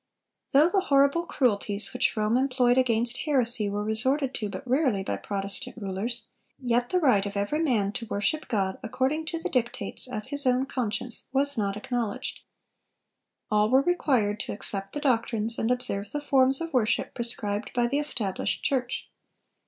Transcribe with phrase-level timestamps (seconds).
[0.51, 5.17] Though the horrible cruelties which Rome employed against heresy were resorted to but rarely by
[5.17, 6.25] Protestant rulers,
[6.57, 10.47] yet the right of every man to worship God according to the dictates of his
[10.47, 12.39] own conscience was not acknowledged.
[13.51, 17.85] All were required to accept the doctrines and observe the forms of worship prescribed by
[17.85, 19.07] the established church.